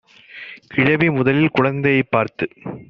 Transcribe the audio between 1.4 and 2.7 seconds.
குழந்தையைப் பார்த்து